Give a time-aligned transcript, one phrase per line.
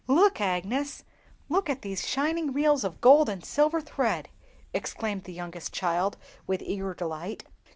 [0.07, 1.03] "Look, Agnes,
[1.47, 4.29] look at these shining reels of gold and silver thread!"
[4.73, 7.43] exclaimed the youngest child with eager delight.